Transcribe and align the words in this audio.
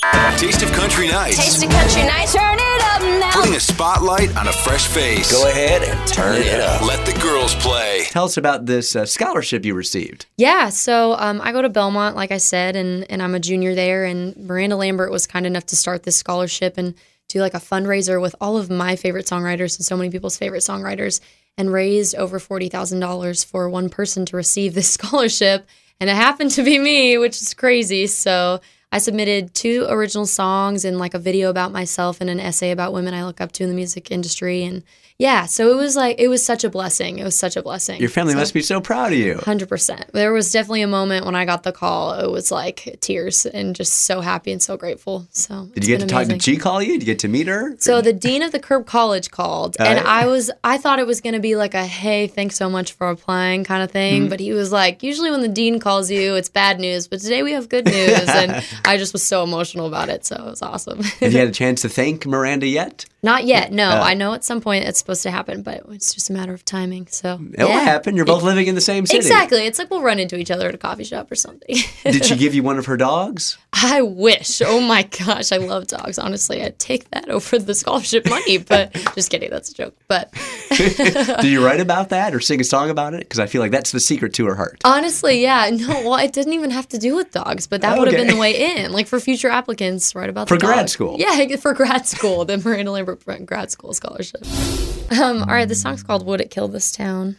Taste 0.00 0.62
of 0.62 0.72
Country 0.72 1.08
Nights. 1.08 1.36
Taste 1.36 1.62
of 1.62 1.70
country 1.70 2.02
nights. 2.04 2.32
Turn 2.32 2.56
it 2.58 2.82
up 2.84 3.02
now. 3.02 3.32
Putting 3.32 3.54
a 3.54 3.60
spotlight 3.60 4.34
on 4.34 4.48
a 4.48 4.52
fresh 4.52 4.86
face. 4.86 5.30
Go 5.30 5.46
ahead 5.46 5.82
and 5.82 6.08
turn 6.08 6.40
it 6.40 6.58
up. 6.58 6.80
Let 6.80 7.04
the 7.04 7.12
girls 7.20 7.54
play. 7.56 8.04
Tell 8.06 8.24
us 8.24 8.38
about 8.38 8.64
this 8.64 8.96
uh, 8.96 9.04
scholarship 9.04 9.66
you 9.66 9.74
received. 9.74 10.24
Yeah, 10.38 10.70
so 10.70 11.12
um, 11.18 11.42
I 11.42 11.52
go 11.52 11.60
to 11.60 11.68
Belmont, 11.68 12.16
like 12.16 12.32
I 12.32 12.38
said, 12.38 12.76
and, 12.76 13.04
and 13.10 13.22
I'm 13.22 13.34
a 13.34 13.40
junior 13.40 13.74
there. 13.74 14.06
And 14.06 14.34
Miranda 14.38 14.76
Lambert 14.76 15.10
was 15.10 15.26
kind 15.26 15.44
enough 15.44 15.66
to 15.66 15.76
start 15.76 16.04
this 16.04 16.16
scholarship 16.16 16.78
and 16.78 16.94
do 17.28 17.40
like 17.40 17.54
a 17.54 17.58
fundraiser 17.58 18.22
with 18.22 18.34
all 18.40 18.56
of 18.56 18.70
my 18.70 18.96
favorite 18.96 19.26
songwriters 19.26 19.76
and 19.76 19.84
so 19.84 19.98
many 19.98 20.08
people's 20.08 20.38
favorite 20.38 20.62
songwriters 20.62 21.20
and 21.58 21.74
raised 21.74 22.14
over 22.14 22.40
$40,000 22.40 23.44
for 23.44 23.68
one 23.68 23.90
person 23.90 24.24
to 24.24 24.36
receive 24.36 24.72
this 24.72 24.90
scholarship. 24.94 25.68
And 26.00 26.08
it 26.08 26.16
happened 26.16 26.52
to 26.52 26.62
be 26.62 26.78
me, 26.78 27.18
which 27.18 27.42
is 27.42 27.52
crazy. 27.52 28.06
So 28.06 28.62
I 28.92 28.98
submitted 28.98 29.54
two 29.54 29.86
original 29.88 30.26
songs 30.26 30.84
and 30.84 30.98
like 30.98 31.14
a 31.14 31.18
video 31.18 31.48
about 31.48 31.70
myself 31.70 32.20
and 32.20 32.28
an 32.28 32.40
essay 32.40 32.72
about 32.72 32.92
women 32.92 33.14
I 33.14 33.24
look 33.24 33.40
up 33.40 33.52
to 33.52 33.62
in 33.62 33.68
the 33.68 33.74
music 33.76 34.10
industry. 34.10 34.64
And 34.64 34.82
yeah, 35.16 35.44
so 35.46 35.70
it 35.70 35.76
was 35.76 35.94
like, 35.96 36.16
it 36.18 36.28
was 36.28 36.44
such 36.44 36.64
a 36.64 36.70
blessing. 36.70 37.18
It 37.18 37.24
was 37.24 37.38
such 37.38 37.54
a 37.54 37.62
blessing. 37.62 38.00
Your 38.00 38.08
family 38.08 38.32
So- 38.32 38.38
must 38.38 38.54
be 38.54 38.62
so 38.62 38.80
proud 38.80 39.12
of 39.12 39.18
you. 39.18 39.36
Hundred 39.36 39.68
percent. 39.68 40.06
There 40.12 40.32
was 40.32 40.50
definitely 40.50 40.80
a 40.82 40.88
moment 40.88 41.24
when 41.26 41.36
I 41.36 41.44
got 41.44 41.62
the 41.62 41.72
call. 41.72 42.14
It 42.14 42.30
was 42.30 42.50
like 42.50 42.96
tears 43.00 43.44
and 43.46 43.76
just 43.76 43.92
so 44.06 44.22
happy 44.22 44.50
and 44.50 44.60
so 44.62 44.76
grateful. 44.76 45.28
So 45.30 45.68
Did 45.74 45.84
you 45.86 45.96
get 45.96 46.00
to 46.00 46.06
talk? 46.12 46.26
Did 46.26 46.42
she 46.42 46.56
call 46.56 46.82
you? 46.82 46.94
Did 46.94 47.02
you 47.02 47.06
get 47.06 47.18
to 47.20 47.28
meet 47.28 47.46
her? 47.48 47.76
So 47.78 48.00
the 48.00 48.14
dean 48.14 48.42
of 48.42 48.50
the 48.50 48.58
Curb 48.58 48.86
College 48.86 49.30
called, 49.30 49.76
and 49.78 50.00
Uh, 50.00 50.02
I 50.04 50.26
was 50.26 50.50
I 50.64 50.78
thought 50.78 50.98
it 50.98 51.06
was 51.06 51.20
going 51.20 51.34
to 51.34 51.40
be 51.40 51.54
like 51.54 51.74
a 51.74 51.84
hey, 51.84 52.26
thanks 52.26 52.56
so 52.56 52.68
much 52.70 52.92
for 52.94 53.08
applying 53.10 53.62
kind 53.62 53.82
of 53.84 53.90
thing. 53.92 54.22
Mm-hmm. 54.22 54.30
But 54.30 54.40
he 54.40 54.52
was 54.52 54.72
like, 54.72 55.02
usually 55.04 55.30
when 55.30 55.42
the 55.42 55.48
dean 55.48 55.78
calls 55.78 56.10
you, 56.10 56.34
it's 56.34 56.48
bad 56.48 56.80
news, 56.80 57.06
but 57.06 57.20
today 57.20 57.42
we 57.44 57.52
have 57.52 57.68
good 57.68 57.84
news, 57.84 58.24
and 58.26 58.64
I 58.84 58.96
just 58.96 59.12
was 59.12 59.22
so 59.22 59.42
emotional 59.44 59.86
about 59.86 60.08
it. 60.08 60.24
So 60.24 60.36
it 60.36 60.44
was 60.50 60.62
awesome. 60.62 61.02
Have 61.02 61.32
you 61.32 61.38
had 61.38 61.48
a 61.48 61.52
chance 61.62 61.82
to 61.82 61.88
thank 61.88 62.26
Miranda 62.26 62.66
yet? 62.66 63.04
Not 63.22 63.44
yet. 63.44 63.70
No, 63.72 63.88
Uh. 63.90 64.00
I 64.02 64.14
know 64.14 64.32
at 64.32 64.44
some 64.44 64.60
point 64.62 64.84
it's 64.84 64.98
supposed 64.98 65.22
to 65.24 65.30
happen, 65.30 65.62
but 65.62 65.82
it's 65.90 66.14
just 66.14 66.30
a 66.30 66.32
matter 66.32 66.54
of 66.54 66.64
timing. 66.64 67.06
So 67.08 67.38
It 67.52 67.62
will 67.64 67.70
happen. 67.70 68.16
You're 68.16 68.24
both 68.24 68.42
living 68.42 68.66
in 68.66 68.74
the 68.74 68.80
same 68.80 69.04
city. 69.04 69.18
Exactly. 69.18 69.66
It's 69.66 69.78
like 69.78 69.90
we'll 69.90 70.00
run 70.02 70.18
into 70.18 70.36
each 70.38 70.50
other 70.50 70.68
at 70.68 70.74
a 70.74 70.78
coffee 70.78 71.04
shop 71.04 71.30
or 71.30 71.34
something. 71.34 71.76
Did 72.04 72.24
she 72.24 72.36
give 72.36 72.54
you 72.54 72.62
one 72.62 72.78
of 72.78 72.86
her 72.86 72.96
dogs? 72.96 73.58
I 73.74 74.00
wish. 74.02 74.62
Oh 74.64 74.80
my 74.80 75.02
gosh, 75.02 75.52
I 75.52 75.58
love 75.58 75.86
dogs. 75.86 76.18
Honestly, 76.18 76.62
I'd 76.62 76.78
take 76.78 77.10
that 77.10 77.28
over 77.28 77.58
the 77.58 77.74
scholarship 77.74 78.26
money. 78.28 78.56
But 78.58 78.92
just 79.14 79.30
kidding, 79.30 79.50
that's 79.50 79.70
a 79.70 79.74
joke. 79.74 79.94
But 80.08 80.32
Do 81.40 81.48
you 81.48 81.64
write 81.64 81.80
about 81.80 82.08
that 82.08 82.34
or 82.34 82.40
sing 82.40 82.60
a 82.60 82.64
song 82.64 82.88
about 82.90 83.12
it? 83.14 83.20
Because 83.20 83.38
I 83.38 83.46
feel 83.46 83.60
like 83.60 83.70
that's 83.70 83.92
the 83.92 84.00
secret 84.00 84.32
to 84.34 84.46
her 84.46 84.54
heart. 84.54 84.80
honestly, 84.84 85.42
yeah, 85.42 85.68
no. 85.70 85.88
Well, 86.08 86.16
it 86.16 86.32
didn't 86.32 86.54
even 86.54 86.70
have 86.70 86.88
to 86.88 86.98
do 86.98 87.14
with 87.16 87.30
dogs, 87.32 87.66
but 87.66 87.82
that 87.82 87.98
would 87.98 88.08
have 88.08 88.16
been 88.16 88.34
the 88.34 88.40
way 88.40 88.69
in. 88.69 88.69
Like 88.90 89.06
for 89.06 89.20
future 89.20 89.48
applicants, 89.48 90.14
write 90.14 90.30
about 90.30 90.48
For 90.48 90.56
the 90.56 90.66
grad 90.66 90.78
dog. 90.80 90.88
school. 90.88 91.16
Yeah, 91.18 91.56
for 91.56 91.72
grad 91.74 92.06
school, 92.06 92.44
the 92.44 92.58
Miranda 92.58 92.92
Lambert 92.92 93.20
grad 93.46 93.70
school 93.70 93.92
scholarship. 93.92 94.42
Um, 95.12 95.42
all 95.42 95.48
right, 95.54 95.68
the 95.68 95.74
song's 95.74 96.02
called 96.02 96.24
"Would 96.26 96.40
It 96.40 96.50
Kill 96.50 96.68
This 96.68 96.92
Town." 96.92 97.36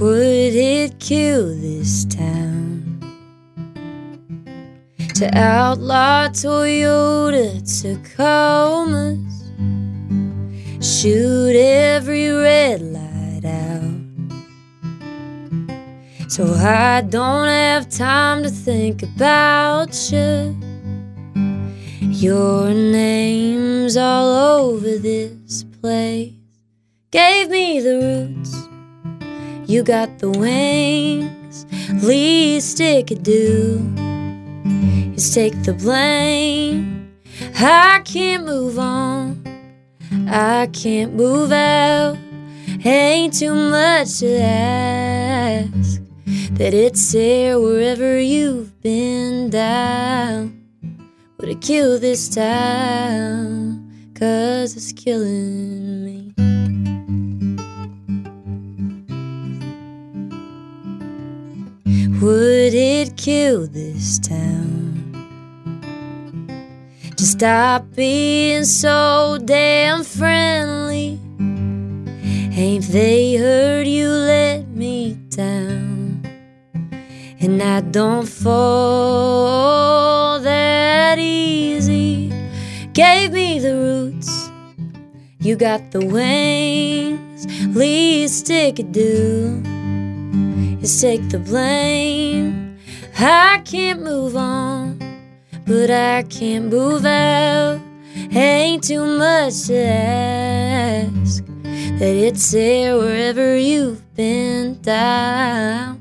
Would 0.00 0.54
it 0.54 0.98
kill 1.00 1.46
this 1.46 2.04
town 2.04 2.43
to 5.24 5.38
outlaw 5.38 6.28
Toyota 6.28 7.62
Tacomas? 7.62 9.32
Shoot 10.84 11.56
every 11.56 12.30
red 12.30 12.82
light 12.82 13.44
out. 13.44 13.94
So 16.28 16.44
I 16.54 17.00
don't 17.02 17.48
have 17.48 17.88
time 17.88 18.42
to 18.42 18.50
think 18.50 19.02
about 19.02 19.94
you. 20.12 20.54
Your 22.00 22.68
name's 22.70 23.96
all 23.96 24.60
over 24.60 24.98
this 24.98 25.64
place. 25.80 26.32
Gave 27.10 27.48
me 27.48 27.80
the 27.80 27.96
roots. 28.04 28.68
You 29.66 29.82
got 29.82 30.18
the 30.18 30.30
wings, 30.30 31.64
least 32.02 32.80
it 32.80 33.06
could 33.06 33.22
do 33.22 34.04
is 35.16 35.34
take 35.34 35.62
the 35.62 35.72
blame. 35.72 37.12
I 37.56 38.00
can't 38.04 38.44
move 38.44 38.78
on, 38.78 39.42
I 40.28 40.68
can't 40.72 41.14
move 41.14 41.52
out. 41.52 42.16
Ain't 42.84 43.32
too 43.32 43.54
much 43.54 44.18
to 44.18 44.40
ask 44.40 46.00
that 46.52 46.74
it's 46.74 47.12
there 47.12 47.58
wherever 47.58 48.20
you've 48.20 48.80
been 48.82 49.50
down. 49.50 50.60
Would 51.38 51.48
it 51.48 51.60
kill 51.60 51.98
this 51.98 52.28
town? 52.28 53.90
Cause 54.14 54.76
it's 54.76 54.92
killing 54.92 56.04
me. 56.04 56.34
Would 62.20 62.74
it 62.74 63.16
kill 63.16 63.66
this 63.66 64.18
town? 64.18 64.83
To 67.34 67.38
stop 67.38 67.84
being 67.96 68.64
so 68.64 69.38
damn 69.44 70.04
friendly. 70.04 71.18
Ain't 72.56 72.84
they 72.92 73.34
heard 73.34 73.88
you 73.88 74.08
let 74.08 74.68
me 74.68 75.14
down? 75.30 76.22
And 77.40 77.60
I 77.60 77.80
don't 77.80 78.28
fall 78.28 79.18
that 80.42 81.18
easy. 81.18 82.32
Gave 82.92 83.32
me 83.32 83.58
the 83.58 83.74
roots. 83.74 84.50
You 85.40 85.56
got 85.56 85.90
the 85.90 86.06
wings. 86.06 87.46
Least 87.74 88.48
it 88.48 88.76
could 88.76 88.92
do 88.92 89.60
is 90.80 91.00
take 91.00 91.28
the 91.30 91.40
blame. 91.40 92.78
I 93.18 93.60
can't 93.64 94.02
move 94.02 94.36
on, 94.36 94.98
but 95.66 95.90
I 95.90 96.22
can't 96.24 96.66
move 96.66 97.04
out. 97.04 97.80
Ain't 98.32 98.84
too 98.84 99.06
much 99.06 99.66
to 99.66 99.76
ask 99.76 101.44
that 101.44 102.14
it's 102.14 102.50
there 102.50 102.96
wherever 102.96 103.56
you've 103.56 104.02
been 104.14 104.80
down. 104.82 106.00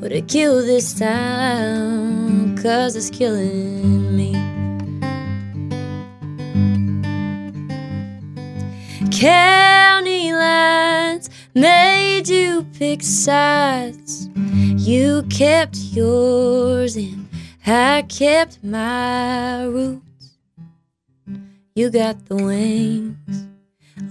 Would 0.00 0.12
it 0.12 0.28
kill 0.28 0.64
this 0.64 0.98
town? 0.98 2.56
Cause 2.58 2.96
it's 2.96 3.10
killing 3.10 4.16
me. 4.16 4.32
County 9.10 10.32
lines 10.32 11.30
made 11.54 12.28
you 12.28 12.66
pick 12.78 13.02
sides. 13.02 14.28
You 14.76 15.22
kept 15.30 15.76
yours 15.76 16.96
and 16.96 17.23
I 17.66 18.02
kept 18.02 18.62
my 18.62 19.64
roots. 19.64 20.36
You 21.74 21.88
got 21.88 22.26
the 22.26 22.36
wings, 22.36 23.46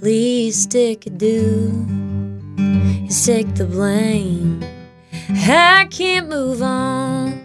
least 0.00 0.74
it 0.74 1.02
could 1.02 1.18
do 1.18 1.86
is 3.06 3.26
take 3.26 3.54
the 3.54 3.66
blame. 3.66 4.64
I 5.28 5.86
can't 5.90 6.30
move 6.30 6.62
on, 6.62 7.42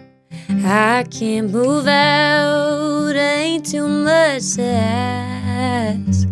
I 0.64 1.04
can't 1.10 1.50
move 1.50 1.86
out. 1.86 3.14
Ain't 3.14 3.66
too 3.66 3.86
much 3.86 4.54
to 4.54 4.62
ask 4.62 6.26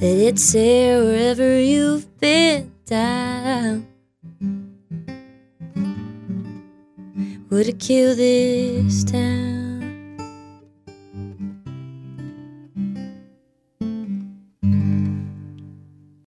that 0.00 0.02
it's 0.02 0.52
there 0.52 1.04
wherever 1.04 1.60
you've 1.60 2.18
been 2.18 2.72
down. 2.84 3.93
Would 7.54 7.68
it 7.68 7.78
kill 7.78 8.16
this 8.16 9.04
town? 9.04 9.53